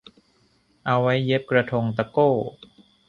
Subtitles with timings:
[0.85, 2.29] เอาไว้เย็บกระทงตะโก้